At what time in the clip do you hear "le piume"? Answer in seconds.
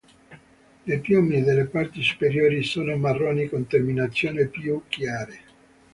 0.87-1.43